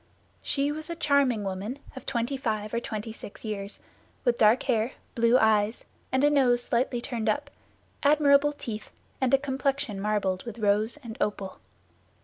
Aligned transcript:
She 0.41 0.71
was 0.71 0.89
a 0.89 0.95
charming 0.95 1.43
woman 1.43 1.77
of 1.95 2.07
twenty 2.07 2.35
five 2.35 2.73
or 2.73 2.79
twenty 2.79 3.11
six 3.11 3.45
years, 3.45 3.79
with 4.25 4.39
dark 4.39 4.63
hair, 4.63 4.93
blue 5.13 5.37
eyes, 5.37 5.85
and 6.11 6.23
a 6.23 6.29
nose 6.31 6.63
slightly 6.63 6.99
turned 6.99 7.29
up, 7.29 7.51
admirable 8.01 8.51
teeth, 8.51 8.89
and 9.21 9.31
a 9.31 9.37
complexion 9.37 10.01
marbled 10.01 10.43
with 10.43 10.57
rose 10.57 10.97
and 11.03 11.19
opal. 11.21 11.59